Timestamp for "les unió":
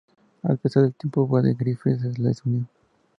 2.23-2.65